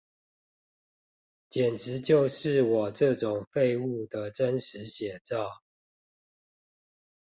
[1.51, 5.61] 簡直就是我這種廢物的真實寫照